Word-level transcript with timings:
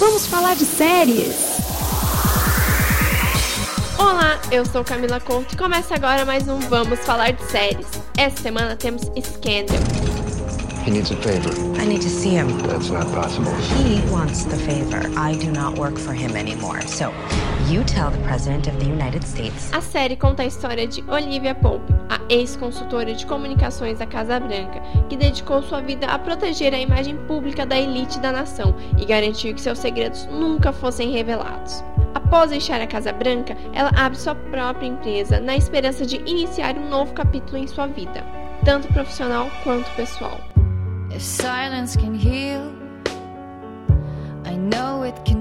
Vamos 0.00 0.26
falar 0.26 0.56
de 0.56 0.64
séries. 0.64 1.60
Olá, 3.98 4.40
eu 4.50 4.64
sou 4.64 4.82
Camila 4.82 5.20
Couto 5.20 5.54
e 5.54 5.58
começa 5.58 5.94
agora 5.94 6.24
mais 6.24 6.48
um 6.48 6.58
Vamos 6.58 7.00
Falar 7.00 7.32
de 7.32 7.42
Séries. 7.44 7.86
Essa 8.16 8.44
semana 8.44 8.76
temos 8.76 9.02
Scandal. 9.02 9.76
He 10.86 10.90
needs 10.90 11.12
a 11.12 11.16
favor. 11.16 11.52
I 11.78 11.84
need 11.84 12.00
to 12.00 12.08
see 12.08 12.30
him. 12.30 12.48
That's 12.66 12.88
not 12.88 13.12
possible. 13.12 13.52
He 13.76 14.00
wants 14.10 14.44
the 14.46 14.56
favor. 14.56 15.02
I 15.18 15.34
do 15.36 15.52
not 15.52 15.78
work 15.78 15.98
for 15.98 16.14
him 16.14 16.34
anymore. 16.34 16.80
So, 16.88 17.12
you 17.70 17.84
tell 17.84 18.10
the 18.10 18.18
President 18.24 18.66
of 18.66 18.76
the 18.78 18.86
United 18.86 19.22
States. 19.24 19.70
A 19.72 19.80
série 19.80 20.16
conta 20.16 20.42
a 20.42 20.46
história 20.46 20.88
de 20.88 21.04
Olivia 21.08 21.54
Pope, 21.54 21.92
a 22.08 22.20
ex-consultora 22.28 23.14
de 23.14 23.24
comunicações 23.24 23.98
da 24.00 24.06
Casa 24.06 24.40
Branca, 24.40 24.82
que 25.08 25.16
dedicou 25.16 25.62
sua 25.62 25.80
vida 25.80 26.06
a 26.06 26.18
proteger 26.18 26.74
a 26.74 26.78
imagem 26.78 27.16
pública 27.28 27.64
da 27.64 27.78
elite 27.78 28.18
da 28.18 28.32
nação 28.32 28.74
e 28.98 29.04
garantir 29.04 29.54
que 29.54 29.60
seus 29.60 29.78
segredos 29.78 30.26
nunca 30.26 30.72
fossem 30.72 31.12
revelados. 31.12 31.84
Após 32.12 32.50
deixar 32.50 32.80
a 32.80 32.86
Casa 32.88 33.12
Branca, 33.12 33.56
ela 33.72 33.92
abre 33.96 34.18
sua 34.18 34.34
própria 34.34 34.86
empresa 34.88 35.38
na 35.38 35.56
esperança 35.56 36.04
de 36.04 36.16
iniciar 36.16 36.76
um 36.76 36.88
novo 36.88 37.12
capítulo 37.12 37.56
em 37.56 37.68
sua 37.68 37.86
vida, 37.86 38.24
tanto 38.64 38.88
profissional 38.88 39.48
quanto 39.62 39.88
pessoal. 39.94 40.40
If 41.14 41.22
silence 41.22 41.96
can 41.96 42.14
heal, 42.14 42.72
I 44.44 44.56
know 44.56 45.04
it 45.04 45.20
can. 45.24 45.39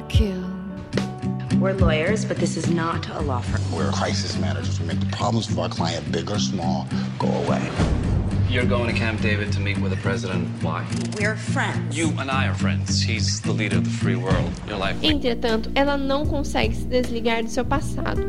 We're 1.59 1.73
lawyers, 1.73 2.23
but 2.23 2.37
this 2.37 2.55
is 2.55 2.69
not 2.69 3.09
a 3.09 3.19
law 3.19 3.41
firm. 3.41 3.61
We're 3.75 3.91
crisis 3.91 4.37
managers. 4.37 4.79
We 4.79 4.85
make 4.85 5.01
the 5.01 5.07
problems 5.07 5.45
for 5.45 5.59
our 5.63 5.69
client, 5.69 6.09
big 6.09 6.31
or 6.31 6.39
small, 6.39 6.87
go 7.17 7.27
away. 7.27 7.69
You're 8.47 8.65
going 8.65 8.87
to 8.87 8.93
Camp 8.97 9.19
David 9.19 9.51
to 9.51 9.59
meet 9.59 9.77
with 9.77 9.91
the 9.91 9.97
president. 9.97 10.47
Why? 10.63 10.87
We're 11.19 11.35
friends. 11.35 11.97
You 11.97 12.13
and 12.17 12.31
I 12.31 12.47
are 12.47 12.55
friends. 12.55 13.01
He's 13.01 13.41
the 13.41 13.51
leader 13.51 13.77
of 13.77 13.83
the 13.83 13.89
free 13.89 14.15
world. 14.15 14.49
You're 14.69 14.77
like. 14.77 14.95
Entretanto, 15.03 15.69
ela 15.75 15.97
não 15.97 16.25
consegue 16.25 16.73
se 16.73 16.85
desligar 16.85 17.43
do 17.43 17.49
seu 17.49 17.65
passado. 17.65 18.21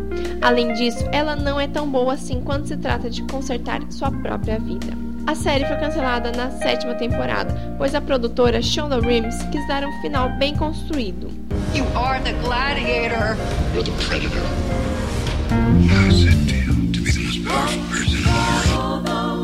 Além 0.42 0.72
disso, 0.72 1.04
ela 1.12 1.36
não 1.36 1.60
é 1.60 1.68
tão 1.68 1.88
boa 1.88 2.14
assim 2.14 2.40
quando 2.40 2.66
se 2.66 2.76
trata 2.76 3.08
de 3.08 3.22
consertar 3.28 3.80
sua 3.92 4.10
própria 4.10 4.58
vida. 4.58 4.88
A 5.28 5.36
série 5.36 5.64
foi 5.66 5.76
cancelada 5.76 6.32
na 6.32 6.50
sétima 6.50 6.96
temporada, 6.96 7.54
pois 7.78 7.94
a 7.94 8.00
produtora 8.00 8.60
Shonda 8.60 8.98
Rhimes 8.98 9.40
quis 9.52 9.68
dar 9.68 9.84
um 9.84 10.00
final 10.00 10.36
bem 10.36 10.56
construído. 10.56 11.30
You 11.72 11.84
are 11.94 12.20
the 12.20 12.32
gladiator. 12.42 13.36
You're 13.72 13.84
the 13.84 13.92
predator. 14.04 14.44
I 15.50 16.10
said 16.10 16.48
to 16.48 16.56
you 16.56 16.92
to 16.92 17.00
be 17.00 17.10
the 17.12 17.22
most 17.24 17.44
powerful 17.46 17.82
person 17.88 18.18
in 18.18 18.24
the 18.24 18.30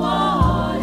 world. 0.01 0.83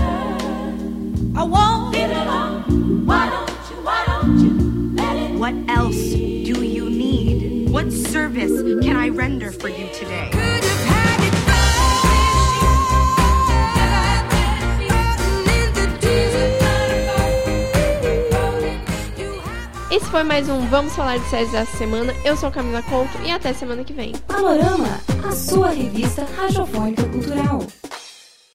I 1.35 1.43
won't 1.43 1.93
give 1.93 2.11
it 2.11 2.27
up. 2.27 2.67
Why 2.69 3.29
don't 3.29 3.49
you, 3.69 3.75
why 3.83 4.05
don't 4.05 4.37
you 4.39 4.95
let 4.95 5.15
it 5.17 5.31
What 5.37 5.55
else 5.67 5.95
do 5.95 6.63
you 6.63 6.89
need? 6.89 7.69
What 7.69 7.91
service 7.91 8.61
can 8.81 8.95
I 8.95 9.09
render 9.09 9.51
for 9.51 9.67
you 9.67 9.89
today? 9.93 10.52
Esse 19.93 20.07
foi 20.07 20.23
mais 20.23 20.49
um 20.49 20.65
Vamos 20.69 20.95
Falar 20.95 21.19
de 21.19 21.25
Séries 21.29 21.51
dessa 21.51 21.77
semana. 21.77 22.15
Eu 22.25 22.35
sou 22.35 22.49
Camila 22.49 22.81
Couto 22.81 23.15
e 23.23 23.29
até 23.29 23.53
semana 23.53 23.83
que 23.83 23.93
vem. 23.93 24.11
Panorama, 24.27 24.99
a 25.23 25.31
sua 25.31 25.69
revista 25.69 26.25
radiofônica 26.35 27.03
cultural. 27.03 27.59